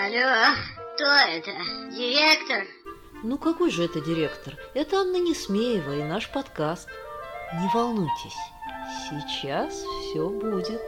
Алло, 0.00 0.54
кто 0.94 1.06
это? 1.06 1.50
Директор? 1.90 2.64
Ну 3.24 3.36
какой 3.36 3.68
же 3.72 3.84
это 3.84 4.00
директор? 4.00 4.54
Это 4.72 4.98
Анна 4.98 5.16
Несмеева 5.16 5.96
и 5.96 6.04
наш 6.04 6.30
подкаст. 6.30 6.88
Не 7.54 7.68
волнуйтесь, 7.74 8.36
сейчас 9.10 9.74
все 9.74 10.28
будет. 10.28 10.80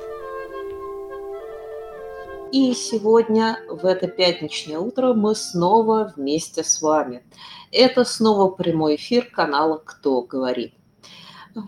И 2.52 2.72
сегодня, 2.72 3.58
в 3.68 3.84
это 3.84 4.06
пятничное 4.06 4.78
утро, 4.78 5.12
мы 5.12 5.34
снова 5.34 6.12
вместе 6.14 6.62
с 6.62 6.80
вами. 6.80 7.24
Это 7.72 8.04
снова 8.04 8.48
прямой 8.52 8.94
эфир 8.94 9.24
канала 9.28 9.82
«Кто 9.84 10.22
говорит». 10.22 10.72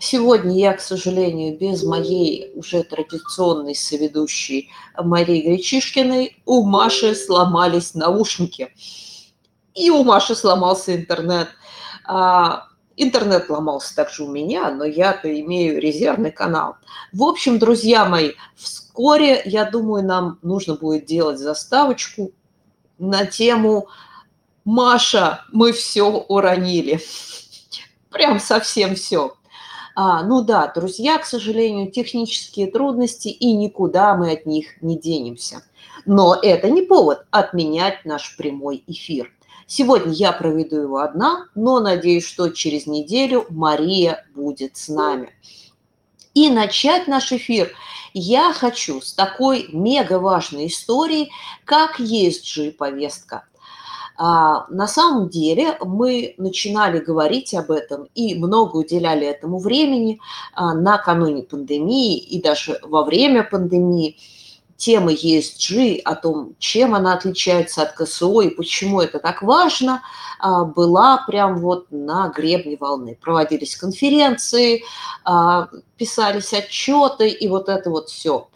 Сегодня 0.01 0.57
я, 0.57 0.75
к 0.75 0.81
сожалению, 0.81 1.59
без 1.59 1.83
моей 1.83 2.53
уже 2.55 2.85
традиционной 2.85 3.75
соведущей 3.75 4.71
Марии 4.97 5.43
Гречишкиной 5.43 6.37
у 6.47 6.65
Маши 6.65 7.15
сломались 7.15 7.95
наушники. 7.95 8.73
И 9.75 9.91
у 9.91 10.05
Маши 10.05 10.35
сломался 10.35 10.95
интернет. 10.95 11.49
А, 12.05 12.69
интернет 12.97 13.49
ломался 13.49 13.95
также 13.97 14.23
у 14.25 14.31
меня, 14.31 14.71
но 14.71 14.85
я-то 14.85 15.29
имею 15.41 15.81
резервный 15.81 16.31
канал. 16.31 16.77
В 17.13 17.25
общем, 17.25 17.59
друзья 17.59 18.05
мои, 18.05 18.33
вскоре, 18.55 19.43
я 19.45 19.65
думаю, 19.65 20.05
нам 20.05 20.39
нужно 20.43 20.75
будет 20.75 21.07
делать 21.07 21.39
заставочку 21.39 22.31
на 22.99 23.27
тему 23.27 23.89
«Маша, 24.65 25.45
мы 25.53 25.73
все 25.73 26.05
уронили». 26.05 27.01
Прям 28.11 28.39
совсем 28.39 28.95
все. 28.95 29.35
А, 29.95 30.23
ну 30.23 30.43
да, 30.43 30.73
друзья, 30.75 31.19
к 31.19 31.27
сожалению, 31.27 31.91
технические 31.91 32.71
трудности, 32.71 33.29
и 33.29 33.53
никуда 33.53 34.17
мы 34.17 34.33
от 34.33 34.47
них 34.47 34.83
не 34.83 34.99
денемся. 34.99 35.63
Но 36.07 36.35
это 36.41 36.71
не 36.71 36.83
повод 36.83 37.27
отменять 37.31 38.05
наш 38.05 38.37
прямой 38.37 38.83
эфир. 38.87 39.33
Сегодня 39.67 40.13
я 40.13 40.33
проведу 40.33 40.77
его 40.77 40.99
одна, 40.99 41.47
но 41.55 41.81
надеюсь, 41.81 42.27
что 42.27 42.49
через 42.51 42.87
неделю 42.87 43.47
Мария 43.51 44.27
будет 44.35 44.77
с 44.77 44.89
нами. 44.89 45.31
И 46.35 46.49
начать 46.49 47.07
наш 47.07 47.33
эфир 47.33 47.73
я 48.15 48.53
хочу 48.53 49.01
с 49.01 49.13
такой 49.13 49.69
мега 49.73 50.19
важной 50.19 50.67
истории, 50.67 51.31
как 51.65 52.01
ESG-повестка. 52.01 53.45
А, 54.17 54.67
на 54.69 54.87
самом 54.87 55.29
деле 55.29 55.77
мы 55.81 56.35
начинали 56.37 56.99
говорить 56.99 57.55
об 57.55 57.71
этом 57.71 58.09
и 58.15 58.35
много 58.35 58.77
уделяли 58.77 59.27
этому 59.27 59.59
времени 59.59 60.21
а, 60.55 60.75
накануне 60.75 61.43
пандемии 61.43 62.19
и 62.19 62.41
даже 62.41 62.79
во 62.83 63.05
время 63.05 63.43
пандемии. 63.43 64.17
Темы 64.77 65.15
ESG, 65.15 66.01
о 66.01 66.17
том, 66.17 66.57
чем 66.59 66.97
она 66.97 67.13
отличается 67.13 67.83
от 67.83 67.93
КСО 67.93 68.41
и 68.41 68.51
почему 68.51 69.01
это 69.01 69.21
так 69.21 69.41
важно, 69.43 70.03
а, 70.41 70.65
была 70.65 71.25
прям 71.27 71.59
вот 71.59 71.87
на 71.93 72.29
гребне 72.29 72.77
волны. 72.77 73.17
Проводились 73.21 73.77
конференции, 73.77 74.83
писались 75.97 76.53
отчеты 76.53 77.29
и 77.29 77.47
вот 77.47 77.69
это 77.69 77.91
вот 77.91 78.09
все. 78.09 78.49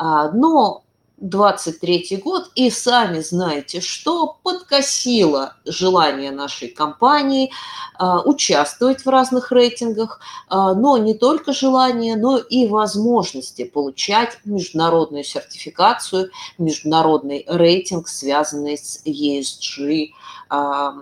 Но 0.00 0.84
23 1.20 2.20
год, 2.24 2.50
и 2.54 2.70
сами 2.70 3.20
знаете, 3.20 3.80
что 3.80 4.38
подкосило 4.42 5.56
желание 5.64 6.30
нашей 6.30 6.68
компании 6.68 7.50
а, 7.98 8.20
участвовать 8.22 9.04
в 9.04 9.08
разных 9.08 9.50
рейтингах, 9.50 10.20
а, 10.48 10.74
но 10.74 10.96
не 10.96 11.14
только 11.14 11.52
желание, 11.52 12.16
но 12.16 12.38
и 12.38 12.66
возможности 12.68 13.64
получать 13.64 14.38
международную 14.44 15.24
сертификацию, 15.24 16.30
международный 16.58 17.44
рейтинг, 17.48 18.08
связанный 18.08 18.78
с 18.78 19.02
ESG 19.04 20.10
а, 20.48 20.94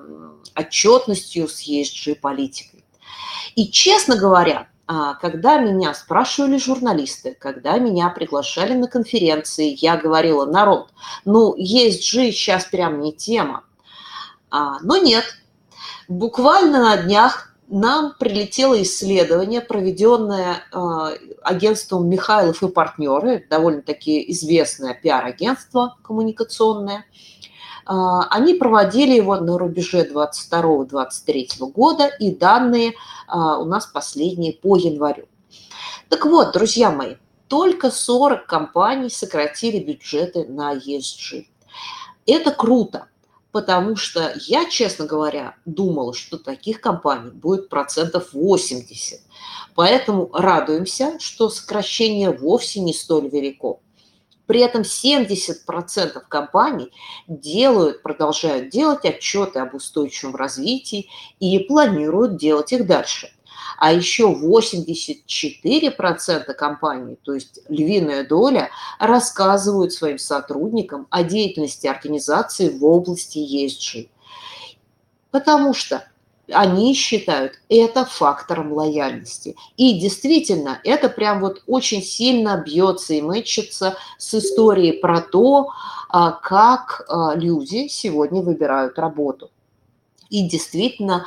отчетностью, 0.55 1.49
с 1.49 1.69
ESG 1.69 2.15
политикой. 2.15 2.84
И, 3.55 3.71
честно 3.71 4.16
говоря, 4.16 4.69
когда 5.20 5.58
меня 5.58 5.94
спрашивали 5.94 6.58
журналисты, 6.58 7.36
когда 7.38 7.78
меня 7.78 8.08
приглашали 8.08 8.74
на 8.74 8.86
конференции, 8.86 9.76
я 9.80 9.97
говорила, 9.97 10.47
народ, 10.47 10.91
ну, 11.24 11.54
есть 11.56 12.06
же 12.06 12.30
сейчас 12.30 12.66
прям 12.66 13.00
не 13.00 13.12
тема. 13.12 13.64
А, 14.50 14.78
но 14.80 14.96
нет, 14.96 15.25
буквально 16.08 16.82
на 16.82 16.96
днях 16.98 17.54
нам 17.69 18.14
прилетело 18.16 18.80
исследование, 18.80 19.60
проведенное 19.60 20.62
э, 20.72 20.78
агентством 21.42 22.08
Михайлов 22.08 22.62
и 22.62 22.69
партнеры, 22.69 23.44
довольно-таки 23.50 24.30
известное 24.30 24.94
пиар-агентство 24.94 25.96
коммуникационное– 26.02 27.04
а, 27.14 27.35
они 27.86 28.54
проводили 28.54 29.14
его 29.14 29.36
на 29.36 29.58
рубеже 29.58 30.08
22-23 30.10 31.70
года, 31.70 32.06
и 32.06 32.34
данные 32.34 32.94
а, 33.28 33.58
у 33.58 33.64
нас 33.64 33.86
последние 33.86 34.54
по 34.54 34.76
январю. 34.76 35.28
Так 36.08 36.26
вот, 36.26 36.52
друзья 36.52 36.91
мои, 36.91 37.14
только 37.48 37.91
40 37.91 38.46
компаний 38.46 39.10
сократили 39.10 39.78
бюджеты 39.78 40.46
на 40.48 40.75
ESG. 40.75 41.46
Это 42.26 42.50
круто, 42.50 43.06
потому 43.52 43.94
что 43.96 44.34
я, 44.46 44.69
честно 44.69 45.06
говоря, 45.06 45.54
думала, 45.64 46.12
что 46.12 46.38
таких 46.38 46.80
компаний 46.80 47.30
будет 47.30 47.69
процентов 47.69 48.32
80. 48.32 49.20
Поэтому 49.76 50.30
радуемся, 50.32 51.19
что 51.20 51.48
сокращение 51.50 52.30
вовсе 52.30 52.80
не 52.80 52.92
столь 52.92 53.28
велико. 53.28 53.80
При 54.46 54.60
этом 54.60 54.82
70% 54.82 56.22
компаний 56.28 56.92
делают, 57.26 58.02
продолжают 58.02 58.68
делать 58.70 59.04
отчеты 59.04 59.58
об 59.58 59.74
устойчивом 59.74 60.36
развитии 60.36 61.10
и 61.40 61.58
планируют 61.60 62.36
делать 62.36 62.72
их 62.72 62.86
дальше. 62.86 63.32
А 63.78 63.92
еще 63.92 64.32
84% 64.32 66.54
компаний, 66.54 67.18
то 67.22 67.34
есть 67.34 67.60
львиная 67.68 68.26
доля, 68.26 68.70
рассказывают 68.98 69.92
своим 69.92 70.18
сотрудникам 70.18 71.06
о 71.10 71.22
деятельности 71.24 71.86
организации 71.86 72.70
в 72.70 72.82
области 72.84 73.38
ESG. 73.38 74.08
Потому 75.30 75.74
что 75.74 76.08
они 76.52 76.94
считают 76.94 77.60
это 77.68 78.04
фактором 78.04 78.72
лояльности. 78.72 79.56
И 79.76 79.98
действительно, 79.98 80.80
это 80.84 81.08
прям 81.08 81.40
вот 81.40 81.62
очень 81.66 82.02
сильно 82.02 82.62
бьется 82.64 83.14
и 83.14 83.22
мычится 83.22 83.96
с 84.18 84.34
историей 84.34 84.92
про 84.92 85.20
то, 85.20 85.68
а, 86.08 86.32
как 86.32 87.04
а, 87.08 87.34
люди 87.34 87.88
сегодня 87.88 88.42
выбирают 88.42 88.98
работу. 88.98 89.50
И 90.31 90.48
действительно, 90.48 91.26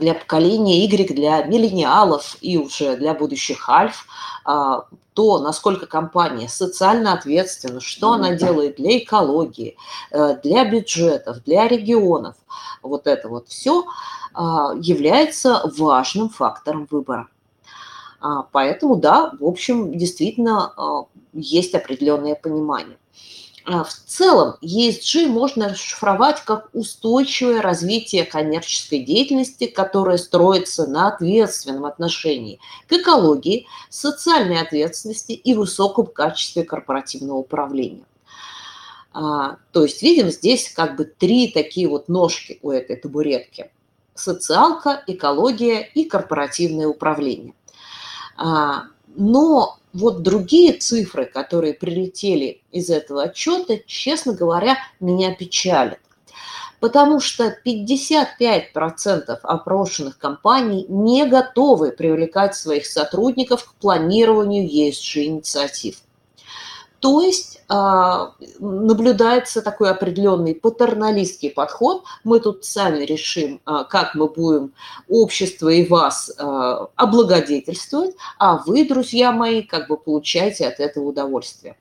для 0.00 0.14
поколения 0.14 0.84
Y, 0.84 1.14
для 1.14 1.42
миллениалов 1.44 2.36
и 2.40 2.58
уже 2.58 2.96
для 2.96 3.14
будущих 3.14 3.68
альф, 3.68 4.06
а, 4.44 4.86
то, 5.14 5.38
насколько 5.38 5.86
компания 5.86 6.48
социально 6.48 7.12
ответственна, 7.12 7.80
что 7.80 8.12
она 8.12 8.34
делает 8.34 8.76
для 8.76 8.98
экологии, 8.98 9.76
э, 10.10 10.36
для 10.42 10.64
бюджетов, 10.64 11.42
для 11.44 11.68
регионов, 11.68 12.36
вот 12.82 13.06
это 13.06 13.28
вот 13.28 13.48
все– 13.48 13.84
а, 14.32 14.74
является 14.80 15.62
важным 15.76 16.28
фактором 16.28 16.86
выбора. 16.90 17.28
А, 18.20 18.42
поэтому, 18.52 18.96
да, 18.96 19.32
в 19.38 19.44
общем, 19.44 19.96
действительно 19.96 21.06
есть 21.32 21.74
определенное 21.74 22.34
понимание. 22.34 22.98
В 23.70 23.92
целом 24.06 24.56
ESG 24.62 25.26
можно 25.26 25.68
расшифровать 25.68 26.42
как 26.44 26.68
устойчивое 26.72 27.62
развитие 27.62 28.24
коммерческой 28.24 29.04
деятельности, 29.04 29.66
которое 29.66 30.18
строится 30.18 30.88
на 30.88 31.06
ответственном 31.06 31.84
отношении 31.84 32.58
к 32.88 32.92
экологии, 32.94 33.68
социальной 33.88 34.60
ответственности 34.60 35.32
и 35.32 35.54
высоком 35.54 36.06
качестве 36.06 36.64
корпоративного 36.64 37.38
управления. 37.38 38.04
То 39.12 39.58
есть 39.74 40.02
видим 40.02 40.30
здесь 40.30 40.72
как 40.72 40.96
бы 40.96 41.04
три 41.04 41.48
такие 41.48 41.88
вот 41.88 42.08
ножки 42.08 42.58
у 42.62 42.72
этой 42.72 42.96
табуретки– 42.96 43.70
социалка, 44.14 45.02
экология 45.06 45.80
и 45.80 46.04
корпоративное 46.04 46.88
управление. 46.88 47.54
А, 48.36 48.84
но 49.14 49.78
вот 49.92 50.22
другие 50.22 50.74
цифры, 50.74 51.26
которые 51.26 51.74
прилетели 51.74 52.62
из 52.70 52.90
этого 52.90 53.24
отчета, 53.24 53.78
честно 53.86 54.32
говоря, 54.34 54.78
меня 55.00 55.34
печалят. 55.34 55.98
Потому 56.78 57.20
что 57.20 57.54
55% 57.64 59.38
опрошенных 59.42 60.18
компаний 60.18 60.86
не 60.88 61.26
готовы 61.26 61.92
привлекать 61.92 62.54
своих 62.54 62.86
сотрудников 62.86 63.64
к 63.64 63.74
планированию 63.74 64.64
ESG-инициатив. 64.66 65.96
То 67.00 67.22
есть 67.22 67.62
а, 67.68 68.34
наблюдается 68.58 69.62
такой 69.62 69.90
определенный 69.90 70.54
патерналистский 70.54 71.50
подход. 71.50 72.04
Мы 72.24 72.40
тут 72.40 72.66
сами 72.66 73.04
решим, 73.04 73.60
а, 73.64 73.84
как 73.84 74.14
мы 74.14 74.28
будем 74.28 74.74
общество 75.08 75.70
и 75.70 75.86
вас 75.86 76.30
а, 76.36 76.88
облагодетельствовать, 76.96 78.14
а 78.38 78.58
вы, 78.66 78.86
друзья 78.86 79.32
мои, 79.32 79.62
как 79.62 79.88
бы 79.88 79.96
получаете 79.96 80.68
от 80.68 80.78
этого 80.78 81.04
удовольствие. 81.04 81.76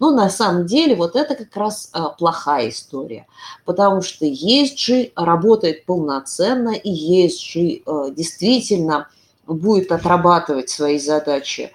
Но 0.00 0.10
на 0.10 0.30
самом 0.30 0.64
деле 0.64 0.96
вот 0.96 1.16
это 1.16 1.34
как 1.34 1.54
раз 1.54 1.92
плохая 2.18 2.70
история, 2.70 3.26
потому 3.66 4.00
что 4.00 4.24
ESG 4.24 5.12
работает 5.16 5.84
полноценно, 5.84 6.70
и 6.70 7.26
ESG 7.26 8.14
действительно 8.14 9.08
будет 9.46 9.92
отрабатывать 9.92 10.70
свои 10.70 10.98
задачи 10.98 11.72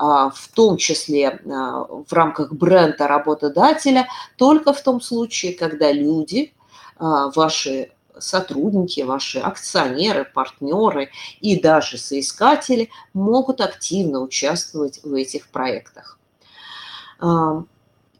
в 0.00 0.48
том 0.54 0.78
числе 0.78 1.28
а, 1.28 1.84
в 1.84 2.10
рамках 2.10 2.52
бренда 2.52 3.06
работодателя, 3.06 4.08
только 4.36 4.72
в 4.72 4.82
том 4.82 5.00
случае, 5.00 5.52
когда 5.52 5.92
люди, 5.92 6.54
а, 6.96 7.30
ваши 7.30 7.92
сотрудники, 8.18 9.02
ваши 9.02 9.38
акционеры, 9.40 10.24
партнеры 10.24 11.10
и 11.40 11.60
даже 11.60 11.98
соискатели 11.98 12.88
могут 13.12 13.60
активно 13.60 14.20
участвовать 14.20 15.00
в 15.04 15.14
этих 15.14 15.48
проектах. 15.48 16.18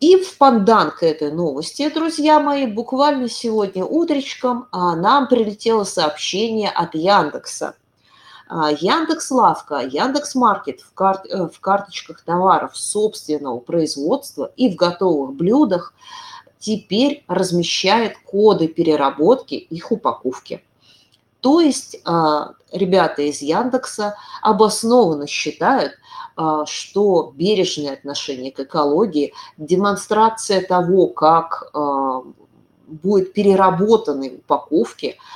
И 0.00 0.16
в 0.16 0.38
пандан 0.38 0.90
к 0.90 1.02
этой 1.02 1.30
новости, 1.30 1.90
друзья 1.90 2.40
мои, 2.40 2.66
буквально 2.66 3.28
сегодня 3.28 3.84
утречком 3.84 4.68
нам 4.72 5.28
прилетело 5.28 5.84
сообщение 5.84 6.70
от 6.70 6.94
Яндекса. 6.94 7.74
А, 8.52 8.72
Яндекс 8.72 9.30
Лавка, 9.30 9.78
Яндекс 9.78 10.34
Маркет 10.34 10.80
в, 10.80 10.92
кар... 10.92 11.22
Э, 11.30 11.46
в 11.46 11.60
карточках 11.60 12.22
товаров 12.22 12.76
собственного 12.76 13.60
производства 13.60 14.50
и 14.56 14.68
в 14.68 14.74
готовых 14.74 15.34
блюдах 15.34 15.94
теперь 16.58 17.24
размещает 17.28 18.18
коды 18.26 18.66
переработки 18.66 19.54
их 19.54 19.92
упаковки. 19.92 20.64
То 21.40 21.60
есть 21.60 22.00
а, 22.04 22.54
ребята 22.72 23.22
из 23.22 23.40
Яндекса 23.40 24.16
обоснованно 24.42 25.28
считают, 25.28 25.92
а, 26.34 26.66
что 26.66 27.32
бережное 27.36 27.92
отношение 27.92 28.50
к 28.50 28.58
экологии, 28.58 29.32
демонстрация 29.58 30.60
того, 30.60 31.06
как 31.06 31.72
будет 32.88 33.32
переработаны 33.32 34.38
упаковки– 34.38 35.16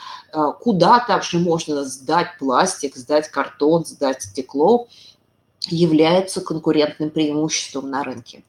куда 0.60 1.00
также 1.00 1.38
можно 1.38 1.84
сдать 1.84 2.38
пластик, 2.38 2.96
сдать 2.96 3.28
картон, 3.28 3.84
сдать 3.84 4.22
стекло, 4.22 4.88
является 5.66 6.40
конкурентным 6.40 7.10
преимуществом 7.10 7.90
на 7.90 8.04
рынке. 8.04 8.42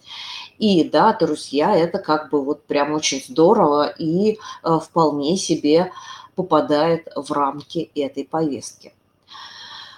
И 0.58 0.84
да, 0.84 1.14
друзья, 1.14 1.76
это 1.76 2.00
как 2.00 2.30
бы 2.30 2.44
вот 2.44 2.64
прям 2.64 2.94
очень 2.94 3.24
здорово 3.26 3.88
и 3.88 4.38
а, 4.64 4.80
вполне 4.80 5.38
себе 5.38 5.92
попадает 6.36 7.08
в 7.16 7.32
рамки 7.32 7.92
этой 7.96 8.26
повестки. 8.26 8.94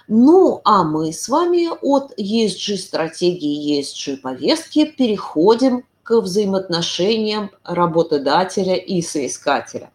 Ну, 0.08 0.60
а 0.64 0.84
мы 0.84 1.12
с 1.12 1.28
вами 1.28 1.68
от 1.82 2.18
ESG-стратегии, 2.18 3.80
ESG-повестки 3.80 4.86
переходим 4.86 5.84
к 6.02 6.20
взаимоотношениям 6.20 7.50
работодателя 7.62 8.74
и 8.74 9.02
соискателя. 9.02 9.90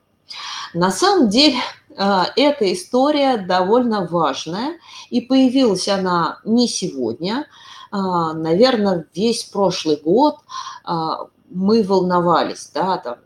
На 0.73 0.91
самом 0.91 1.29
деле 1.29 1.57
а, 1.57 1.63
эта 1.95 2.73
история 2.73 3.37
довольно 3.37 4.07
важная, 4.07 4.79
и 5.09 5.21
появилась 5.21 5.87
она 5.87 6.39
не 6.43 6.67
сегодня. 6.67 7.47
А, 7.91 8.33
Наверное, 8.33 9.05
весь 9.13 9.43
прошлый 9.43 9.97
год 9.97 10.37
а, 10.83 11.27
мы 11.49 11.83
волновались, 11.83 12.71
да, 12.73 12.97
там, 12.97 13.17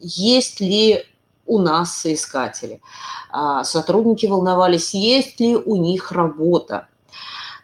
есть 0.00 0.60
ли 0.60 1.04
у 1.46 1.58
нас 1.58 1.96
соискатели. 1.96 2.80
Сотрудники 3.64 4.26
волновались, 4.26 4.94
есть 4.94 5.40
ли 5.40 5.56
у 5.56 5.76
них 5.76 6.12
работа. 6.12 6.88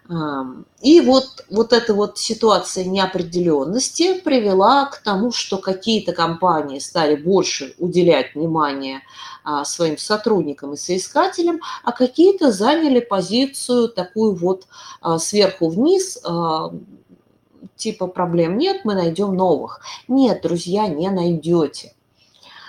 И 0.09 1.01
вот, 1.01 1.45
вот 1.51 1.73
эта 1.73 1.93
вот 1.93 2.17
ситуация 2.19 2.85
неопределенности 2.85 4.21
привела 4.21 4.87
к 4.87 4.99
тому, 4.99 5.33
что 5.33 5.59
какие-то 5.59 6.13
компании 6.13 6.79
стали 6.79 7.17
больше 7.17 7.75
уделять 7.79 8.35
внимание 8.37 9.03
а, 9.43 9.65
своим 9.65 9.99
сотрудникам 9.99 10.75
и 10.75 10.77
соискателям, 10.77 11.61
а 11.83 11.91
какие-то 11.91 12.53
заняли 12.53 13.01
позицию 13.01 13.89
такую 13.89 14.37
вот 14.37 14.69
а, 15.01 15.19
сверху 15.19 15.69
вниз, 15.69 16.21
а, 16.25 16.73
типа 17.75 18.07
проблем 18.07 18.59
нет, 18.59 18.85
мы 18.85 18.95
найдем 18.95 19.35
новых. 19.35 19.81
Нет, 20.07 20.43
друзья, 20.43 20.87
не 20.87 21.11
найдете. 21.11 21.95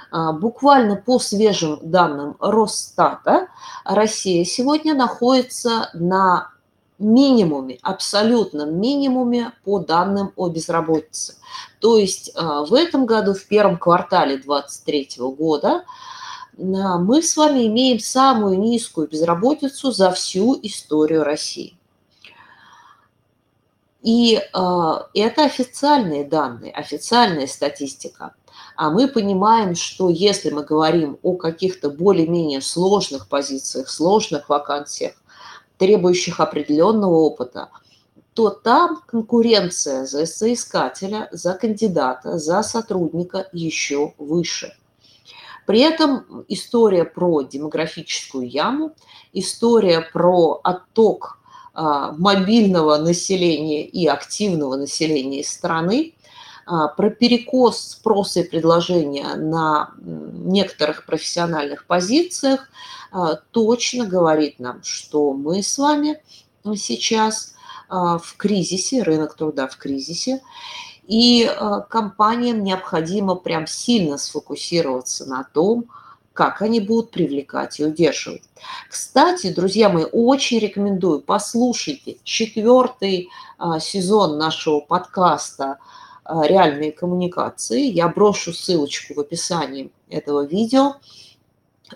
Буквально 0.09 0.95
по 0.95 1.19
свежим 1.19 1.79
данным 1.81 2.37
Росстата, 2.39 3.49
Россия 3.83 4.45
сегодня 4.45 4.95
находится 4.95 5.89
на 5.93 6.51
минимуме, 6.99 7.77
абсолютном 7.81 8.79
минимуме 8.79 9.53
по 9.63 9.79
данным 9.79 10.33
о 10.35 10.49
безработице. 10.49 11.35
То 11.79 11.97
есть 11.97 12.31
а, 12.35 12.65
в 12.65 12.73
этом 12.73 13.05
году, 13.05 13.33
в 13.33 13.45
первом 13.45 13.77
квартале 13.77 14.37
2023 14.37 15.09
года, 15.35 15.83
а, 16.57 16.97
мы 16.97 17.21
с 17.21 17.37
вами 17.37 17.67
имеем 17.67 17.99
самую 17.99 18.59
низкую 18.59 19.07
безработицу 19.07 19.91
за 19.91 20.11
всю 20.11 20.59
историю 20.61 21.23
России. 21.23 21.77
И 24.03 24.35
э, 24.35 24.39
это 25.15 25.43
официальные 25.43 26.23
данные, 26.23 26.71
официальная 26.71 27.45
статистика. 27.45 28.35
А 28.77 28.89
мы 28.89 29.09
понимаем, 29.09 29.75
что 29.75 30.09
если 30.09 30.49
мы 30.49 30.63
говорим 30.63 31.17
о 31.23 31.33
каких-то 31.33 31.89
более-менее 31.89 32.61
сложных 32.61 33.27
позициях, 33.27 33.89
сложных 33.89 34.47
вакансиях, 34.47 35.13
требующих 35.77 36.39
определенного 36.39 37.15
опыта, 37.15 37.69
то 38.33 38.49
там 38.49 39.01
конкуренция 39.07 40.05
за 40.05 40.25
соискателя, 40.25 41.27
за 41.31 41.53
кандидата, 41.53 42.37
за 42.37 42.61
сотрудника 42.61 43.47
еще 43.51 44.13
выше. 44.17 44.73
При 45.65 45.81
этом 45.81 46.45
история 46.47 47.03
про 47.03 47.41
демографическую 47.41 48.47
яму, 48.47 48.93
история 49.33 50.01
про 50.01 50.61
отток 50.63 51.39
а, 51.73 52.13
мобильного 52.13 52.97
населения 52.97 53.85
и 53.85 54.07
активного 54.07 54.77
населения 54.77 55.43
страны, 55.43 56.13
про 56.67 57.09
перекос 57.09 57.91
спроса 57.91 58.41
и 58.41 58.43
предложения 58.43 59.35
на 59.35 59.91
некоторых 59.97 61.05
профессиональных 61.05 61.85
позициях– 61.85 62.69
а, 63.11 63.35
точно 63.51 64.05
говорит 64.05 64.59
нам, 64.59 64.83
что 64.83 65.33
мы 65.33 65.63
с 65.63 65.77
вами 65.77 66.21
сейчас 66.75 67.53
а, 67.89 68.17
в 68.17 68.35
кризисе, 68.35 69.03
рынок 69.03 69.35
труда 69.35 69.67
в 69.67 69.77
кризисе, 69.77 70.41
и 71.07 71.45
а, 71.45 71.81
компаниям 71.81 72.63
необходимо 72.63 73.35
прям 73.35 73.65
сильно 73.67 74.17
сфокусироваться 74.17 75.25
на 75.25 75.43
том, 75.43 75.85
как 76.33 76.61
они 76.61 76.79
будут 76.79 77.09
привлекать 77.09 77.79
и 77.79 77.85
удерживать. 77.85 78.43
Кстати, 78.89 79.51
друзья 79.51 79.89
мои, 79.89 80.03
очень 80.03 80.59
рекомендую, 80.59 81.21
послушайте 81.21 82.17
четвертый 82.23 83.29
сезон 83.79 84.37
нашего 84.37 84.79
подкаста 84.79 85.79
«Реальные 86.29 86.91
коммуникации». 86.91 87.83
Я 87.83 88.07
брошу 88.07 88.53
ссылочку 88.53 89.13
в 89.13 89.19
описании 89.19 89.91
этого 90.09 90.45
видео 90.45 90.95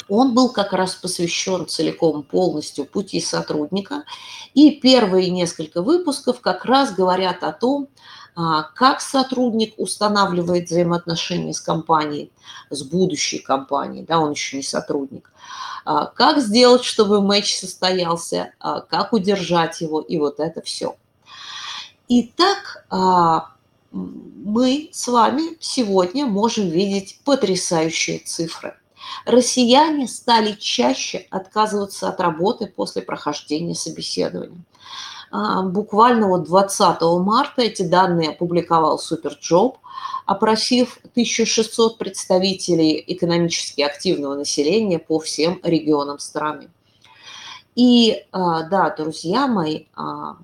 он 0.07 0.33
был 0.33 0.49
как 0.49 0.73
раз 0.73 0.95
посвящен 0.95 1.67
целиком 1.67 2.23
полностью 2.23 2.85
пути 2.85 3.19
сотрудника. 3.19 4.03
И 4.53 4.71
первые 4.71 5.29
несколько 5.29 5.81
выпусков 5.81 6.41
как 6.41 6.65
раз 6.65 6.93
говорят 6.93 7.43
о 7.43 7.51
том, 7.51 7.87
а, 8.35 8.63
как 8.63 9.01
сотрудник 9.01 9.73
устанавливает 9.77 10.67
взаимоотношения 10.69 11.53
с 11.53 11.59
компанией, 11.59 12.31
с 12.69 12.81
будущей 12.83 13.39
компанией, 13.39 14.05
да, 14.05 14.19
он 14.19 14.31
еще 14.31 14.57
не 14.57 14.63
сотрудник, 14.63 15.31
а, 15.83 16.05
как 16.05 16.39
сделать, 16.39 16.85
чтобы 16.85 17.21
матч 17.21 17.57
состоялся, 17.57 18.53
а, 18.59 18.79
как 18.81 19.11
удержать 19.11 19.81
его, 19.81 19.99
и 19.99 20.17
вот 20.17 20.39
это 20.39 20.61
все. 20.61 20.95
Итак, 22.07 22.85
мы 23.91 24.89
с 24.91 25.07
вами 25.07 25.57
сегодня 25.59 26.25
можем 26.25 26.69
видеть 26.69 27.19
потрясающие 27.23 28.19
цифры 28.19 28.75
россияне 29.25 30.07
стали 30.07 30.53
чаще 30.53 31.27
отказываться 31.29 32.09
от 32.09 32.19
работы 32.19 32.67
после 32.67 33.01
прохождения 33.01 33.75
собеседования. 33.75 34.63
А, 35.31 35.61
буквально 35.63 36.27
вот 36.27 36.43
20 36.43 37.01
марта 37.19 37.61
эти 37.61 37.83
данные 37.83 38.31
опубликовал 38.31 38.99
Superjob, 38.99 39.77
опросив 40.25 40.99
1600 41.11 41.97
представителей 41.97 43.03
экономически 43.07 43.81
активного 43.81 44.35
населения 44.35 44.99
по 44.99 45.19
всем 45.19 45.59
регионам 45.63 46.19
страны. 46.19 46.69
И 47.75 48.25
а, 48.31 48.63
да, 48.63 48.89
друзья 48.89 49.47
мои, 49.47 49.85
а, 49.95 50.37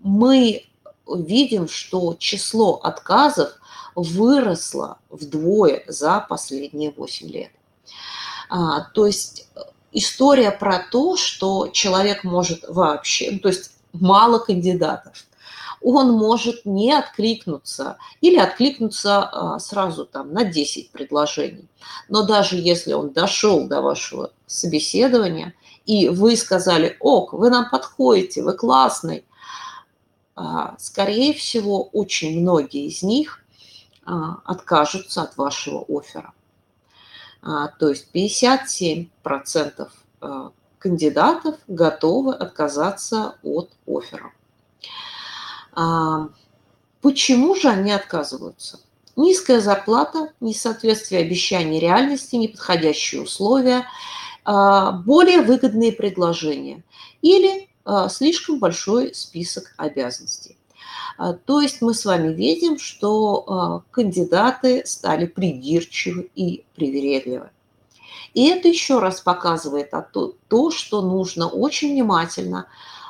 мы 0.00 0.67
видим, 1.16 1.68
что 1.68 2.14
число 2.18 2.74
отказов 2.76 3.52
выросло 3.94 4.98
вдвое 5.10 5.84
за 5.86 6.24
последние 6.28 6.92
8 6.96 7.28
лет. 7.28 7.50
А, 8.48 8.80
то 8.80 9.06
есть 9.06 9.48
история 9.92 10.50
про 10.50 10.78
то, 10.90 11.16
что 11.16 11.68
человек 11.68 12.24
может 12.24 12.64
вообще, 12.68 13.30
ну, 13.32 13.38
то 13.40 13.48
есть 13.48 13.72
мало 13.92 14.38
кандидатов, 14.38 15.26
он 15.80 16.12
может 16.12 16.64
не 16.64 16.92
откликнуться 16.92 17.98
или 18.20 18.36
откликнуться 18.36 19.22
а, 19.22 19.58
сразу 19.58 20.06
там 20.06 20.32
на 20.32 20.44
10 20.44 20.90
предложений. 20.90 21.68
Но 22.08 22.24
даже 22.24 22.56
если 22.56 22.92
он 22.92 23.10
дошел 23.10 23.66
до 23.68 23.80
вашего 23.80 24.32
собеседования, 24.46 25.54
и 25.86 26.08
вы 26.08 26.36
сказали, 26.36 26.96
ок, 27.00 27.32
вы 27.32 27.50
нам 27.50 27.70
подходите, 27.70 28.42
вы 28.42 28.54
классный, 28.54 29.24
скорее 30.78 31.34
всего, 31.34 31.82
очень 31.84 32.40
многие 32.40 32.86
из 32.86 33.02
них 33.02 33.44
а, 34.04 34.38
откажутся 34.44 35.22
от 35.22 35.36
вашего 35.36 35.84
оффера. 35.88 36.32
То 37.40 37.88
есть 37.88 38.08
57% 38.12 39.88
кандидатов 40.78 41.54
готовы 41.68 42.34
отказаться 42.34 43.36
от 43.44 43.70
оффера. 43.86 44.32
Почему 47.00 47.54
же 47.54 47.68
они 47.68 47.92
отказываются? 47.92 48.80
Низкая 49.14 49.60
зарплата, 49.60 50.32
несоответствие 50.40 51.20
обещаний 51.22 51.78
реальности, 51.80 52.36
неподходящие 52.36 53.22
условия, 53.22 53.84
а, 54.44 54.92
более 54.92 55.42
выгодные 55.42 55.92
предложения 55.92 56.82
или 57.20 57.64
а, 57.64 57.67
слишком 58.08 58.58
большой 58.58 59.14
список 59.14 59.74
обязанностей. 59.76 60.56
А, 61.16 61.32
то 61.32 61.60
есть 61.60 61.80
мы 61.80 61.94
с 61.94 62.04
вами 62.04 62.32
видим, 62.32 62.78
что 62.78 63.82
кандидаты 63.90 64.84
стали 64.86 65.26
придирчивы 65.26 66.30
и 66.34 66.64
привередливы. 66.74 67.50
И 68.34 68.48
это 68.48 68.68
еще 68.68 68.98
раз 68.98 69.20
показывает 69.20 69.90
то, 70.12 70.70
что 70.70 71.02
нужно 71.02 71.48
очень 71.48 71.92
внимательно 71.92 72.66
а, 72.66 72.68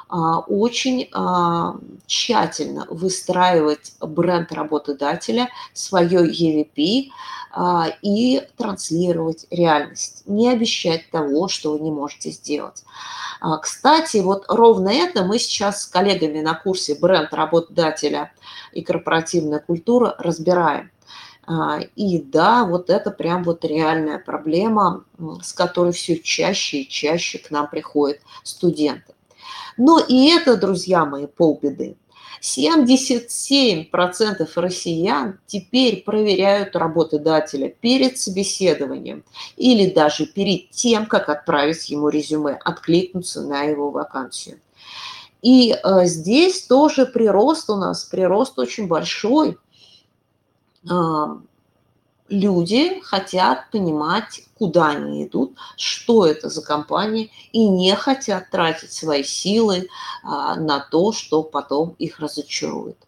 очень 0.09 1.09
а, 1.13 1.77
тщательно 2.07 2.87
выстраивать 2.89 3.93
бренд 4.01 4.53
работодателя, 4.53 5.51
свое 5.75 6.27
EVP 6.31 7.11
а, 7.53 7.89
и 8.01 8.43
транслировать 8.57 9.47
реальность. 9.51 10.23
Не 10.27 10.51
обещать 10.51 11.11
того, 11.11 11.49
что 11.49 11.73
вы 11.73 11.81
не 11.81 11.91
можете 11.91 12.31
сделать. 12.31 12.85
Кстати, 13.63 14.17
вот 14.17 14.47
ровно 14.49 14.89
это 14.89 15.23
мы 15.25 15.39
сейчас 15.39 15.83
с 15.83 15.87
коллегами 15.87 16.41
на 16.41 16.55
курсе 16.55 16.97
«Бренд 16.97 17.33
работодателя 17.33 18.33
и 18.73 18.83
корпоративная 18.83 19.61
культура» 19.61 20.17
разбираем. 20.19 20.91
И 21.95 22.21
да, 22.21 22.65
вот 22.65 22.91
это 22.91 23.13
прям 23.13 23.45
вот 23.45 23.65
реальная 23.65 24.19
проблема, 24.19 25.05
с 25.41 25.53
которой 25.53 25.93
все 25.93 26.19
чаще 26.19 26.79
и 26.79 26.89
чаще 26.89 27.39
к 27.39 27.53
нам 27.53 27.71
приходят 27.71 28.19
студенты. 28.43 29.15
Но 29.77 30.01
и 30.01 30.29
это, 30.29 30.57
друзья 30.57 31.05
мои, 31.05 31.27
полбеды. 31.27 31.97
77% 32.41 34.49
россиян 34.55 35.41
теперь 35.47 36.05
проверяют 36.05 36.77
работодателя 36.77 37.69
перед 37.69 38.17
собеседованием 38.19 39.25
или 39.57 39.91
даже 39.91 40.27
перед 40.27 40.71
тем, 40.71 41.07
как 41.07 41.29
отправить 41.29 41.91
ему 41.91 42.09
резюме, 42.09 42.59
откликнуться 42.65 43.43
на 43.43 43.63
его 43.63 43.91
вакансию. 43.91 44.61
И 45.43 45.73
э, 45.73 46.07
здесь 46.07 46.63
тоже 46.63 47.07
прирост 47.07 47.71
у 47.71 47.77
нас, 47.77 48.05
прирост 48.05 48.59
очень 48.59 48.89
большой. 48.89 49.57
Люди 52.29 53.01
хотят 53.01 53.71
понимать, 53.71 54.43
куда 54.59 54.89
они 54.89 55.25
идут, 55.25 55.57
что 55.77 56.27
это 56.27 56.51
за 56.51 56.63
компания, 56.63 57.31
и 57.53 57.67
не 57.69 57.95
хотят 57.95 58.51
тратить 58.51 58.93
свои 58.93 59.23
силы 59.23 59.89
а, 60.23 60.57
на 60.57 60.81
то, 60.81 61.13
что 61.13 61.43
потом 61.43 61.95
их 61.99 62.21
разочарует. 62.21 62.99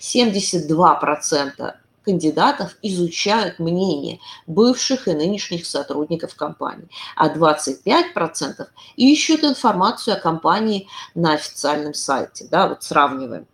72% 0.00 1.74
кандидатов 2.04 2.76
изучают 2.80 3.58
мнение 3.58 4.20
бывших 4.46 5.08
и 5.08 5.12
нынешних 5.12 5.66
сотрудников 5.66 6.36
компании, 6.36 6.88
а 7.16 7.28
25% 7.28 8.66
ищут 8.96 9.44
информацию 9.44 10.16
о 10.16 10.20
компании 10.20 10.88
на 11.14 11.34
официальном 11.34 11.94
сайте. 11.94 12.46
Да, 12.50 12.68
вот 12.68 12.82
сравниваем. 12.82 13.46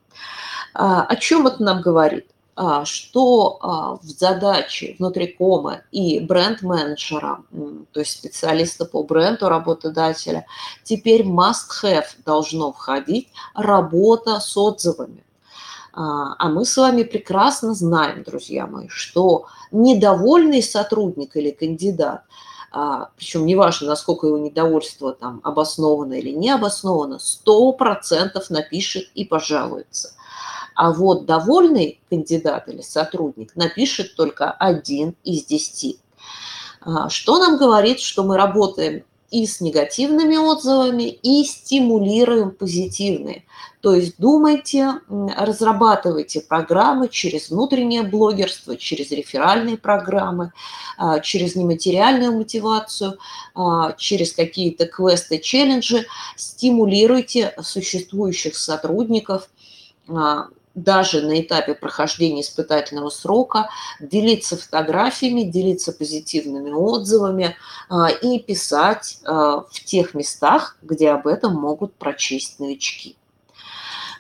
А, 0.75 1.03
о 1.03 1.17
чем 1.17 1.47
это 1.47 1.63
нам 1.63 1.81
говорит? 1.81 2.27
А, 2.57 2.85
что 2.85 3.59
а, 3.61 3.97
в 3.97 4.05
задачи 4.05 4.95
внутрикома 5.01 5.83
и 5.91 6.21
бренд-менеджера, 6.21 7.43
то 7.93 8.01
есть 8.01 8.13
специалиста 8.13 8.85
по 8.85 9.03
бренду 9.03 9.49
работодателя, 9.49 10.47
теперь 10.85 11.27
must-have 11.27 12.07
должно 12.25 12.73
входить 12.73 13.29
работа 13.55 14.39
с 14.39 14.57
отзывами. 14.57 15.25
А, 15.93 16.37
а 16.39 16.49
мы 16.49 16.65
с 16.65 16.77
вами 16.77 17.03
прекрасно 17.03 17.75
знаем, 17.75 18.23
друзья 18.23 18.69
мои, 18.69 18.87
что 18.87 19.47
недовольный 19.73 20.63
сотрудник 20.63 21.37
или 21.37 21.51
кандидат, 21.51 22.23
причем 23.17 23.47
неважно, 23.47 23.89
насколько 23.89 24.27
его 24.29 24.39
недовольство 24.39 25.13
там 25.13 25.41
обосновано 25.45 26.15
или 26.15 26.31
не 26.31 26.51
обосновано, 26.51 27.19
100% 27.47 28.45
напишет 28.51 29.09
и 29.15 29.25
пожалуется– 29.25 30.13
а 30.75 30.93
вот 30.93 31.27
довольный 31.27 32.01
кандидат 32.09 32.69
или 32.69 32.81
сотрудник 32.81 33.55
напишет 33.57 34.17
только 34.17 34.51
один 34.51 35.15
из 35.25 35.45
десяти. 35.45 35.99
А, 36.81 37.09
что 37.09 37.39
нам 37.39 37.57
говорит, 37.57 38.01
что 38.01 38.23
мы 38.23 38.37
работаем 38.37 39.05
и 39.31 39.47
с 39.47 39.61
негативными 39.61 40.37
отзывами, 40.37 41.09
и 41.11 41.45
стимулируем 41.45 42.53
позитивные. 42.53 43.45
То 43.81 43.95
есть 43.95 44.15
думайте, 44.17 45.01
разрабатывайте 45.09 46.41
программы 46.41 47.09
через 47.09 47.51
внутреннее 47.51 48.05
блогерство, 48.05 48.77
через 48.77 49.11
реферальные 49.11 49.77
программы, 49.77 50.53
а, 50.97 51.19
через 51.19 51.57
нематериальную 51.57 52.33
мотивацию, 52.33 53.19
а, 53.57 53.93
через 53.95 54.33
какие-то 54.33 54.87
квесты, 54.87 55.39
челленджи, 55.39 56.07
стимулируйте 56.37 57.55
существующих 57.61 58.57
сотрудников 58.57 59.49
даже 60.75 61.23
на 61.23 61.41
этапе 61.41 61.75
прохождения 61.75 62.43
испытательного 62.43 63.11
срока 63.11 63.69
делиться 64.01 64.57
фотографиями, 64.57 65.43
делиться 65.43 65.93
позитивными 65.93 66.73
отзывами 66.73 67.57
а, 67.89 68.09
и 68.09 68.39
писать 68.41 69.19
а, 69.25 69.65
в 69.71 69.85
тех 69.85 70.15
местах, 70.15 70.77
где 70.83 71.11
об 71.11 71.27
этом 71.27 71.55
могут 71.55 71.95
прочесть 71.95 72.59
новички. 72.59 73.17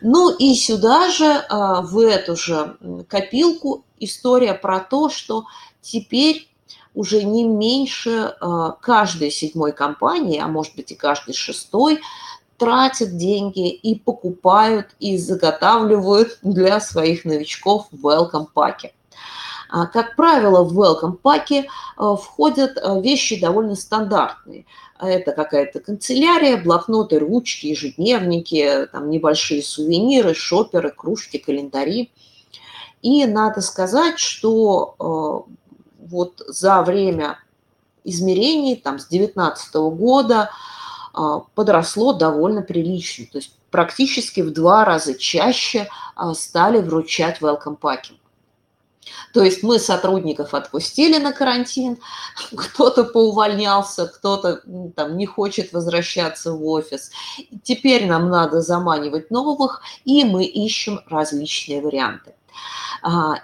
Ну 0.00 0.34
и 0.36 0.54
сюда 0.54 1.10
же, 1.10 1.44
а, 1.48 1.82
в 1.82 1.98
эту 1.98 2.36
же 2.36 2.76
копилку, 3.08 3.84
история 3.98 4.54
про 4.54 4.80
то, 4.80 5.08
что 5.08 5.44
теперь 5.80 6.48
уже 6.94 7.24
не 7.24 7.42
меньше 7.42 8.36
каждой 8.80 9.32
седьмой 9.32 9.72
компании, 9.72 10.38
а 10.38 10.46
может 10.46 10.76
быть 10.76 10.92
и 10.92 10.94
каждой 10.94 11.34
шестой, 11.34 12.00
тратят 12.56 13.16
деньги 13.16 13.70
и 13.70 13.98
покупают 13.98 14.88
и 15.00 15.18
заготавливают 15.18 16.38
для 16.42 16.80
своих 16.80 17.24
новичков 17.24 17.88
welcome 17.92 18.46
паки. 18.52 18.92
Как 19.92 20.14
правило, 20.14 20.62
в 20.62 20.78
welcome 20.78 21.16
паки 21.16 21.68
а, 21.96 22.14
входят 22.14 22.78
а, 22.80 23.00
вещи 23.00 23.40
довольно 23.40 23.74
стандартные. 23.74 24.66
Это 25.00 25.32
какая-то 25.32 25.80
канцелярия, 25.80 26.62
блокноты, 26.62 27.18
ручки, 27.18 27.66
ежедневники, 27.66 28.86
там 28.92 29.10
небольшие 29.10 29.62
сувениры, 29.62 30.34
шоперы, 30.34 30.90
кружки, 30.90 31.38
календари. 31.38 32.12
И 33.02 33.26
надо 33.26 33.60
сказать, 33.60 34.18
что 34.18 35.46
вот 35.98 36.42
за 36.46 36.82
время 36.82 37.38
измерений, 38.04 38.76
там, 38.76 38.98
с 38.98 39.06
2019 39.06 39.74
года, 39.74 40.50
подросло 41.54 42.12
довольно 42.12 42.62
прилично. 42.62 43.26
То 43.30 43.38
есть 43.38 43.52
практически 43.70 44.40
в 44.40 44.52
два 44.52 44.84
раза 44.84 45.14
чаще 45.14 45.88
а, 46.14 46.34
стали 46.34 46.78
вручать 46.78 47.40
welcome 47.40 47.76
паки. 47.76 48.14
То 49.32 49.42
есть 49.42 49.62
мы 49.62 49.78
сотрудников 49.78 50.54
отпустили 50.54 51.18
на 51.18 51.32
карантин, 51.32 51.98
кто-то 52.56 53.04
поувольнялся, 53.04 54.06
кто-то 54.06 54.62
там 54.94 55.16
не 55.16 55.26
хочет 55.26 55.72
возвращаться 55.72 56.52
в 56.52 56.64
офис. 56.66 57.10
Теперь 57.62 58.06
нам 58.06 58.30
надо 58.30 58.60
заманивать 58.60 59.30
новых, 59.30 59.82
и 60.04 60.24
мы 60.24 60.44
ищем 60.44 61.00
различные 61.08 61.82
варианты. 61.82 62.34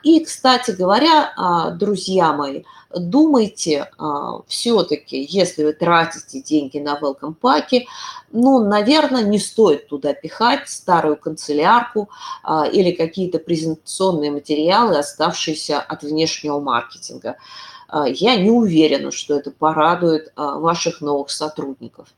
И, 0.02 0.24
кстати 0.24 0.70
говоря, 0.70 1.74
друзья 1.78 2.32
мои, 2.32 2.62
думайте 2.94 3.90
все-таки, 4.46 5.26
если 5.28 5.64
вы 5.64 5.72
тратите 5.72 6.42
деньги 6.42 6.78
на 6.78 6.98
welcome 6.98 7.34
паки, 7.34 7.86
ну, 8.32 8.64
наверное, 8.64 9.22
не 9.22 9.38
стоит 9.38 9.88
туда 9.88 10.12
пихать 10.12 10.68
старую 10.68 11.16
канцелярку 11.16 12.10
или 12.72 12.92
какие-то 12.92 13.38
презентационные 13.38 14.30
материалы, 14.30 14.98
оставшиеся 14.98 15.80
от 15.80 16.02
внешнего 16.02 16.60
маркетинга. 16.60 17.36
Я 18.06 18.36
не 18.36 18.50
уверена, 18.50 19.10
что 19.10 19.34
это 19.34 19.50
порадует 19.50 20.32
ваших 20.36 21.00
новых 21.00 21.30
сотрудников. 21.30 22.08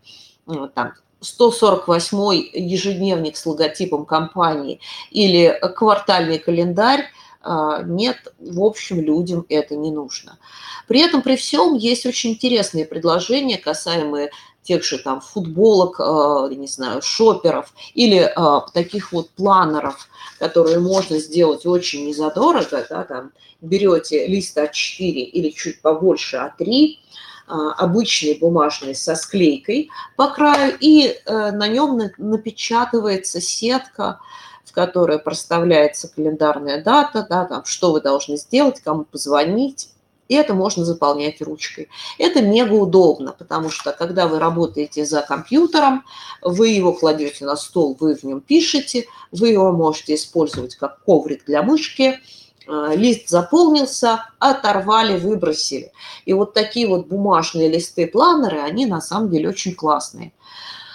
Там 0.75 0.93
148 1.23 2.51
ежедневник 2.53 3.37
с 3.37 3.47
логотипом 3.47 4.05
компании 4.05 4.81
или 5.11 5.59
квартальный 5.75 6.39
календарь, 6.39 7.01
а, 7.01 7.07
нет, 7.85 8.33
в 8.39 8.63
общем, 8.63 9.01
людям 9.01 9.45
это 9.49 9.75
не 9.77 9.91
нужно. 9.91 10.39
При 10.87 11.01
этом, 11.01 11.23
при 11.23 11.37
всем, 11.37 11.75
есть 11.75 12.07
очень 12.07 12.31
интересные 12.31 12.85
предложения, 12.85 13.59
касаемые 13.59 14.31
тех 14.63 14.85
же 14.85 14.99
там 14.99 15.21
футболок, 15.21 16.01
а, 16.01 16.49
не 16.49 16.67
знаю, 16.67 17.03
шоперов 17.03 17.73
или 17.95 18.33
а, 18.35 18.61
таких 18.73 19.13
вот 19.13 19.31
планеров, 19.31 20.09
которые 20.39 20.79
можно 20.79 21.19
сделать 21.19 21.67
очень 21.67 22.07
незадорого, 22.07 22.87
да, 22.89 23.05
там 23.05 23.33
берете 23.61 24.27
лист 24.27 24.57
А4 24.57 25.01
или 25.01 25.51
чуть 25.51 25.83
побольше 25.83 26.37
А3, 26.37 26.97
а, 27.49 27.73
обычный 27.73 28.39
бумажный 28.39 28.95
со 28.95 29.15
склейкой 29.17 29.91
по 30.17 30.29
краю, 30.29 30.77
и 30.79 31.07
э, 31.07 31.51
на 31.51 31.69
нем 31.69 32.01
напечатывается 32.17 33.41
сетка, 33.41 34.21
в 34.75 35.19
проставляется 35.19 36.09
календарная 36.09 36.83
дата, 36.83 37.27
да, 37.29 37.45
там, 37.45 37.65
что 37.65 37.93
вы 37.93 38.01
должны 38.01 38.37
сделать, 38.37 38.81
кому 38.81 39.05
позвонить, 39.05 39.91
и 40.29 40.35
это 40.35 40.55
можно 40.55 40.85
заполнять 40.85 41.43
ручкой. 41.43 41.89
Это 42.19 42.41
мега 42.41 42.73
удобно, 42.73 43.33
потому 43.33 43.71
что 43.71 43.93
когда 43.93 44.27
вы 44.27 44.39
работаете 44.39 45.05
за 45.05 45.23
компьютером, 45.23 46.05
вы 46.41 46.69
его 46.69 46.93
кладете 46.93 47.45
на 47.45 47.57
стол, 47.57 47.97
вы 48.01 48.15
в 48.17 48.23
нем 48.23 48.41
пишете, 48.41 49.07
вы 49.31 49.49
его 49.49 49.73
можете 49.73 50.15
использовать 50.15 50.77
как 50.77 51.03
коврик 51.05 51.45
для 51.45 51.63
мышки– 51.63 52.19
Э, 52.67 52.95
лист 52.95 53.29
заполнился, 53.29 54.25
оторвали, 54.39 55.19
выбросили. 55.19 55.93
И 56.25 56.33
вот 56.33 56.55
такие 56.55 56.87
вот 56.87 57.07
бумажные 57.07 57.69
листы-планеры, 57.69 58.61
они 58.61 58.87
на 58.87 59.01
самом 59.01 59.31
деле 59.31 59.49
очень 59.49 59.75
классные. 59.75 60.33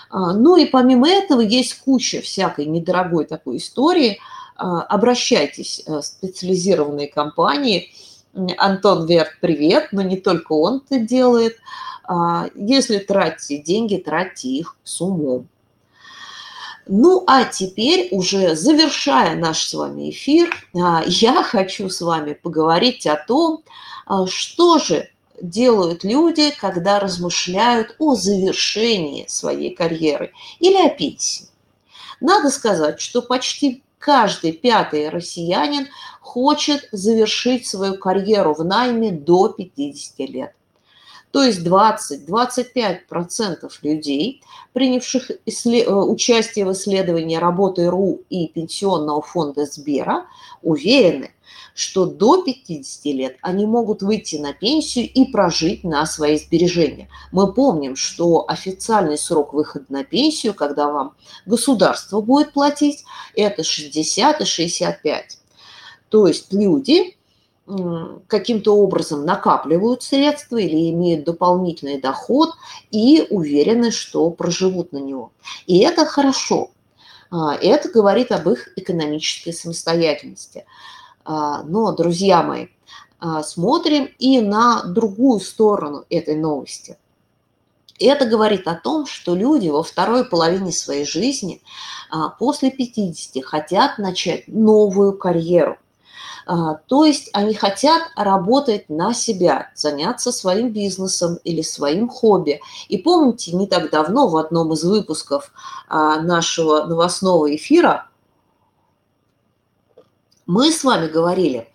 А, 0.10 0.34
ну 0.34 0.56
и 0.56 0.66
помимо 0.66 1.10
этого 1.10 1.42
есть 1.42 1.80
куча 1.80 2.22
всякой 2.22 2.66
недорогой 2.66 3.26
такой 3.26 3.58
истории. 3.58 4.20
А, 4.56 4.82
обращайтесь 4.84 5.84
э, 5.86 6.00
в 6.00 6.02
специализированные 6.02 7.08
компании. 7.08 7.92
Антон 8.58 9.08
Верт, 9.08 9.32
привет, 9.42 9.90
но 9.92 10.04
не 10.04 10.18
только 10.18 10.54
он 10.54 10.84
это 10.90 11.00
делает. 11.00 11.58
А, 12.04 12.48
если 12.56 13.00
тратите 13.00 13.60
деньги, 13.60 13.98
тратьте 13.98 14.50
их 14.50 14.76
с 14.84 15.02
умом. 15.02 15.48
Ну, 16.90 17.24
а 17.28 17.44
теперь, 17.44 18.08
уже 18.12 18.56
завершая 18.56 19.36
наш 19.36 19.68
с 19.68 19.74
вами 19.74 20.10
эфир, 20.10 20.56
я 20.74 21.44
хочу 21.44 21.90
с 21.90 22.00
вами 22.00 22.32
поговорить 22.32 23.06
о 23.06 23.18
том, 23.18 23.62
что 24.28 24.80
же 24.80 25.10
делают 25.42 26.04
люди, 26.04 26.54
когда 26.60 27.00
размышляют 27.00 27.96
о 28.00 28.16
завершении 28.16 29.26
своей 29.28 29.76
карьеры 29.76 30.32
или 30.60 30.78
о 30.78 30.90
пенсии. 30.90 31.46
Надо 32.20 32.50
сказать, 32.50 33.00
что 33.00 33.22
почти 33.22 33.84
каждый 34.00 34.54
пятый 34.54 35.10
россиянин 35.10 35.88
хочет 36.22 36.90
завершить 36.92 37.68
свою 37.68 37.98
карьеру 37.98 38.54
в 38.54 38.64
найме 38.64 39.12
до 39.12 39.50
50 39.50 40.20
лет. 40.30 40.54
То 41.32 41.44
есть 41.44 41.60
20-25% 41.60 43.70
людей, 43.82 44.42
принявших 44.74 45.32
э, 45.32 45.92
участие 45.92 46.66
в 46.66 46.72
исследовании 46.72 47.36
работы 47.36 47.90
РУ 47.90 48.22
и 48.30 48.48
Пенсионного 48.48 49.22
фонда 49.22 49.66
Сбера, 49.66 50.26
уверены, 50.62 51.32
что 51.78 52.08
до 52.08 52.42
50 52.42 53.06
лет 53.06 53.38
они 53.42 53.68
могут 53.68 54.02
выйти 54.02 54.38
на 54.38 54.52
пенсию 54.52 55.08
и 55.08 55.26
прожить 55.26 55.84
на 55.84 56.08
свои 56.08 56.40
сбережения. 56.40 57.08
Мы 57.32 57.54
помним, 57.54 57.96
что 57.96 58.46
официальный 58.50 59.18
срок 59.20 59.54
выхода 59.54 59.86
на 59.90 60.04
пенсию, 60.04 60.56
когда 60.56 60.92
вам 60.92 61.14
государство 61.46 62.20
будет 62.20 62.52
платить, 62.52 63.06
это 63.36 63.64
60 63.64 64.42
и 64.42 64.46
65. 64.46 65.38
То 66.10 66.26
есть 66.26 66.52
люди 66.52 67.16
каким-то 68.28 68.76
образом 68.76 69.24
накапливают 69.24 70.02
средства 70.02 70.58
или 70.58 70.90
имеют 70.90 71.26
дополнительный 71.26 72.02
доход 72.02 72.56
и 72.90 73.28
уверены, 73.30 73.92
что 73.92 74.32
проживут 74.32 74.94
на 74.94 74.98
него. 74.98 75.32
И 75.68 75.78
это 75.80 76.06
хорошо. 76.06 76.72
А, 77.30 77.56
это 77.56 77.90
говорит 77.90 78.32
об 78.32 78.50
их 78.50 78.70
экономической 78.78 79.52
самостоятельности. 79.52 80.66
А, 81.30 81.64
но, 81.64 81.92
друзья 81.92 82.42
мои, 82.42 82.68
а, 83.20 83.44
смотрим 83.44 84.10
и 84.18 84.40
на 84.40 84.84
другую 84.84 85.42
сторону 85.42 86.06
этой 86.10 86.38
новости. 86.38 86.98
Это 88.00 88.26
говорит 88.26 88.66
о 88.68 88.76
том, 88.76 89.06
что 89.06 89.36
люди 89.36 89.68
во 89.68 89.84
второй 89.84 90.24
половине 90.24 90.72
своей 90.72 91.04
жизни 91.04 91.62
после 92.40 92.72
50 92.72 93.44
хотят 93.44 93.98
начать 93.98 94.48
новую 94.48 95.18
карьеру– 95.18 95.78
а, 96.48 96.76
то 96.88 97.04
есть 97.04 97.30
они 97.34 97.54
хотят 97.54 98.04
работать 98.16 98.90
на 98.90 99.14
себя, 99.14 99.70
заняться 99.76 100.32
своим 100.32 100.72
бизнесом 100.72 101.40
или 101.44 101.62
своим 101.62 102.08
хобби. 102.08 102.62
И 102.88 102.98
помните, 102.98 103.52
не 103.52 103.68
так 103.68 103.92
давно 103.92 104.30
в 104.30 104.38
одном 104.38 104.72
из 104.72 104.84
выпусков 104.84 105.52
а, 105.90 106.22
нашего 106.22 106.86
новостного 106.86 107.54
эфира 107.54 108.08
мы 110.48 110.72
с 110.72 110.84
вами 110.84 111.08
говорили 111.08 111.68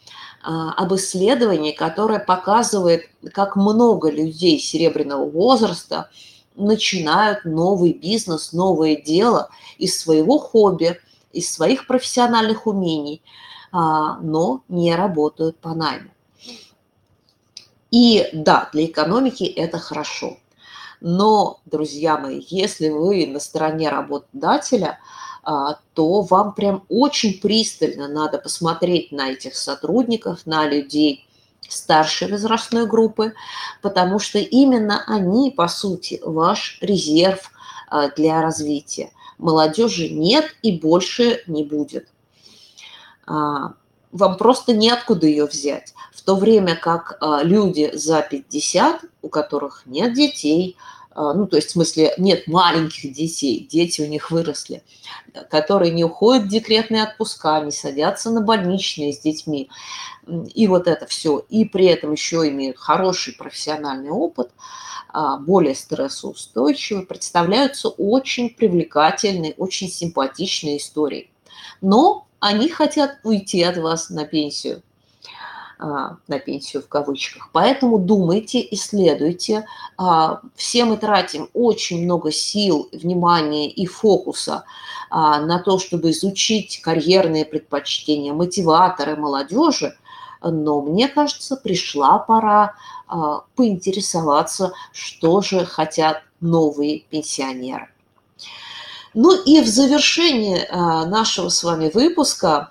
а, 0.43 0.73
об 0.73 0.95
исследовании, 0.95 1.73
которое 1.73 2.19
показывает, 2.19 3.09
как 3.33 3.55
много 3.55 4.11
людей 4.11 4.59
серебряного 4.59 5.31
возраста 5.31 6.11
начинают 6.57 7.45
новый 7.45 7.93
бизнес, 7.93 8.53
новое 8.53 8.97
дело 8.97 9.49
из 9.79 9.99
своего 9.99 10.39
хобби, 10.39 10.99
из 11.33 11.53
своих 11.53 11.87
профессиональных 11.87 12.67
умений– 12.67 13.23
а, 13.73 14.19
но 14.19 14.63
не 14.69 14.95
работают 14.95 15.59
по 15.59 15.75
найму. 15.75 16.11
И 17.91 18.29
да, 18.35 18.69
для 18.73 18.85
экономики 18.85 19.45
это 19.45 19.79
хорошо. 19.79 20.37
Но, 21.01 21.61
друзья 21.65 22.19
мои, 22.19 22.45
если 22.49 22.91
вы 22.91 23.27
на 23.27 23.41
стороне 23.41 23.89
работодателя, 23.89 24.99
то 25.43 26.21
вам 26.23 26.55
прям 26.55 26.85
очень 26.89 27.41
пристально 27.41 28.07
надо 28.07 28.39
посмотреть 28.39 29.11
на 29.11 29.31
этих 29.31 29.57
сотрудников, 29.57 30.47
на 30.47 30.69
людей 30.69 31.27
старшей 31.69 32.31
возрастной 32.31 32.87
группы, 32.87 33.35
потому 33.81 34.19
что 34.19 34.39
именно 34.39 35.03
они, 35.07 35.51
по 35.51 35.69
сути, 35.69 36.21
ваш 36.25 36.79
резерв 36.81 37.51
а, 37.89 38.09
для 38.11 38.43
развития. 38.43 39.11
Молодежи 39.39 40.09
нет 40.09 40.55
и 40.63 40.79
больше 40.79 41.43
не 41.47 41.65
будет. 41.65 42.09
А, 43.27 43.75
вам 44.13 44.37
просто 44.37 44.75
неоткуда 44.75 45.27
ее 45.27 45.47
взять. 45.47 45.95
В 46.13 46.23
то 46.23 46.37
время 46.37 46.77
как 46.77 47.17
а, 47.21 47.43
люди 47.43 47.91
за 47.95 48.23
50, 48.23 49.05
у 49.23 49.29
которых 49.29 49.83
нет 49.87 50.15
детей, 50.15 50.77
а, 50.79 51.02
ну, 51.15 51.47
то 51.47 51.57
есть 51.57 51.69
в 51.69 51.73
смысле 51.73 52.15
нет 52.19 52.47
маленьких 52.47 53.13
детей, 53.13 53.67
дети 53.71 54.01
у 54.01 54.07
них 54.07 54.31
выросли, 54.31 54.83
которые 55.51 55.93
не 55.93 56.05
уходят 56.05 56.45
в 56.45 56.49
декретные 56.49 57.03
отпуска, 57.05 57.61
не 57.61 57.71
садятся 57.71 58.31
на 58.31 58.41
больничные 58.41 59.13
с 59.13 59.19
детьми, 59.21 59.71
и 60.55 60.67
вот 60.67 60.87
это 60.87 61.07
все, 61.07 61.45
и 61.51 61.65
при 61.65 61.87
этом 61.87 62.13
еще 62.13 62.49
имеют 62.49 62.79
хороший 62.79 63.35
профессиональный 63.35 64.11
опыт, 64.11 64.51
более 65.41 65.75
стрессоустойчивые, 65.75 67.07
представляются 67.07 67.89
очень 67.89 68.51
привлекательной, 68.51 69.55
очень 69.59 69.89
симпатичной 69.89 70.79
историей. 70.79 71.31
Но 71.81 72.27
они 72.41 72.69
хотят 72.69 73.19
уйти 73.23 73.63
от 73.63 73.77
вас 73.77 74.09
на 74.11 74.25
пенсию, 74.25 74.77
а, 74.77 74.92
на 75.83 76.39
пенсию 76.39 76.83
в 76.83 76.89
кавычках. 76.89 77.49
Поэтому 77.53 77.99
думайте, 77.99 78.67
исследуйте. 78.71 79.67
А, 79.97 80.41
все 80.55 80.85
мы 80.85 80.97
тратим 80.97 81.49
очень 81.55 82.05
много 82.05 82.31
сил, 82.31 82.89
внимания 82.93 83.69
и 83.69 83.87
фокуса 83.87 84.65
а, 85.11 85.41
на 85.41 85.59
то, 85.59 85.79
чтобы 85.79 86.11
изучить 86.11 86.81
карьерные 86.81 87.45
предпочтения, 87.45 88.33
мотиваторы 88.33 89.17
молодежи, 89.17 89.97
но 90.43 90.81
мне 90.81 91.09
кажется, 91.09 91.57
пришла 91.57 92.19
пора 92.19 92.75
поинтересоваться, 93.55 94.73
что 94.93 95.43
же 95.43 95.67
хотят 95.67 96.23
новые 96.41 97.01
пенсионеры. 97.01 97.93
Ну 99.15 99.35
и 99.35 99.61
в 99.61 99.67
завершении 99.67 100.67
а, 100.71 101.05
нашего 101.05 101.51
с 101.51 101.63
вами 101.63 101.91
выпуска 101.93 102.71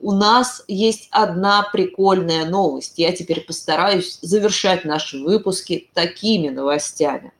у 0.00 0.12
нас 0.12 0.64
есть 0.66 1.08
одна 1.10 1.68
прикольная 1.72 2.46
новость. 2.46 2.94
Я 2.96 3.12
теперь 3.12 3.42
постараюсь 3.42 4.18
завершать 4.22 4.84
наши 4.84 5.22
выпуски 5.22 5.90
такими 5.94 6.48
новостями. 6.48 7.32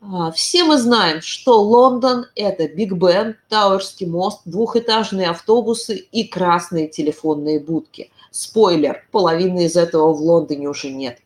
А, 0.00 0.30
все 0.32 0.64
мы 0.64 0.78
знаем, 0.78 1.22
что 1.22 1.60
Лондон– 1.60 2.26
это 2.34 2.68
Биг 2.68 2.92
Бен, 2.92 3.36
Тауэрский 3.48 4.06
мост, 4.06 4.40
двухэтажные 4.44 5.28
автобусы 5.28 5.96
и 5.96 6.24
красные 6.24 6.88
телефонные 6.88 7.60
будки. 7.60 8.10
Спойлер, 8.30 9.06
половины 9.10 9.66
из 9.66 9.76
этого 9.76 10.12
в 10.12 10.20
Лондоне 10.20 10.68
уже 10.68 10.90
нет. 10.90 11.18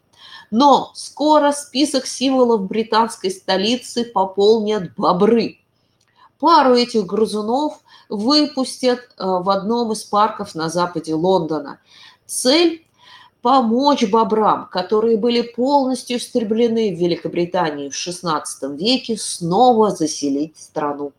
Но 0.50 0.92
скоро 0.94 1.52
список 1.52 2.06
символов 2.06 2.66
британской 2.66 3.30
столицы 3.30 4.04
пополнят 4.04 4.94
бобры. 4.94 5.58
Пару 6.42 6.74
этих 6.74 7.06
грызунов 7.06 7.78
выпустят 8.08 8.98
э, 8.98 9.24
в 9.24 9.48
одном 9.48 9.92
из 9.92 10.02
парков 10.02 10.56
на 10.56 10.68
западе 10.70 11.14
Лондона. 11.14 11.78
Цель– 12.26 12.84
помочь 13.42 14.10
бобрам, 14.10 14.68
которые 14.68 15.18
были 15.18 15.42
полностью 15.42 16.16
истреблены 16.16 16.96
в 16.96 16.98
Великобритании 16.98 17.90
в 17.90 17.92
XVI 17.92 18.42
веке, 18.76 19.16
снова 19.16 19.92
заселить 19.92 20.58
страну. 20.58 21.12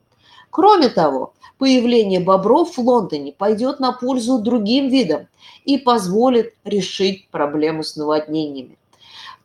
Кроме 0.49 0.89
того, 0.89 1.31
появление 1.57 2.19
бобров 2.19 2.75
в 2.75 2.81
Лондоне 2.81 3.31
пойдет 3.31 3.79
на 3.79 3.93
пользу 3.93 4.39
другим 4.39 4.89
видам 4.89 5.27
и 5.63 5.77
позволит 5.77 6.53
решить 6.65 7.29
проблему 7.29 7.83
с 7.83 7.95
наводнениями. 7.95 8.77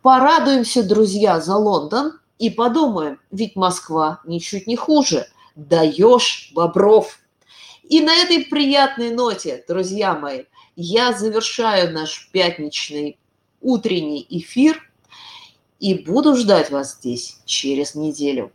Порадуемся, 0.03 0.83
друзья, 0.83 1.41
за 1.41 1.55
Лондон 1.55 2.19
и 2.41 2.51
подумаем, 2.51 3.21
ведь 3.31 3.55
Москва 3.55 4.19
ничуть 4.25 4.67
не 4.67 4.75
хуже. 4.75 5.29
Даешь 5.59 6.53
бобров. 6.55 7.19
И 7.83 8.01
на 8.01 8.15
этой 8.15 8.45
приятной 8.45 9.11
ноте, 9.11 9.65
друзья 9.67 10.15
мои, 10.15 10.45
я 10.77 11.13
завершаю 11.13 11.93
наш 11.93 12.31
пятничный 12.31 13.19
утренний 13.61 14.25
эфир 14.31 14.81
и 15.81 15.95
буду 15.95 16.37
ждать 16.37 16.71
вас 16.71 16.95
здесь 16.95 17.41
через 17.45 17.97
неделю. 17.97 18.53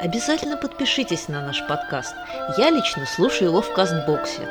Обязательно 0.00 0.56
подпишитесь 0.56 1.28
на 1.28 1.46
наш 1.46 1.64
подкаст. 1.68 2.16
Я 2.58 2.70
лично 2.70 3.06
слушаю 3.06 3.50
его 3.50 3.62
в 3.62 3.72
Кастбоксе. 3.72 4.48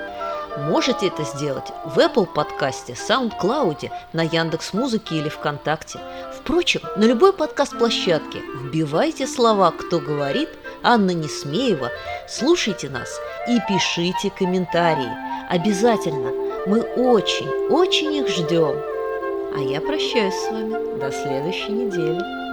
Можете 0.69 1.07
это 1.07 1.23
сделать 1.25 1.67
в 1.83 1.99
Apple 1.99 2.25
подкасте, 2.25 2.93
SoundCloud, 2.93 3.91
на 4.13 4.23
Яндекс 4.23 4.71
Музыке 4.71 5.15
или 5.15 5.27
ВКонтакте. 5.27 5.99
Впрочем, 6.39 6.79
на 6.95 7.03
любой 7.03 7.33
подкаст-площадке 7.33 8.39
вбивайте 8.63 9.27
слова 9.27 9.71
«Кто 9.71 9.99
говорит», 9.99 10.47
Анна 10.85 11.11
Несмеева, 11.11 11.91
слушайте 12.27 12.89
нас 12.89 13.09
и 13.47 13.57
пишите 13.67 14.29
комментарии. 14.29 15.09
Обязательно. 15.49 16.31
Мы 16.67 16.81
очень, 16.81 17.49
очень 17.71 18.13
их 18.13 18.29
ждем. 18.29 18.75
А 19.55 19.59
я 19.59 19.81
прощаюсь 19.81 20.35
с 20.35 20.51
вами 20.51 20.99
до 20.99 21.11
следующей 21.11 21.71
недели. 21.71 22.44